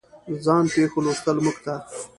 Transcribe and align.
د 0.27 0.31
ځان 0.45 0.63
پېښو 0.73 0.97
لوستل 1.05 1.37
موږ 1.45 1.57
ته 1.65 1.75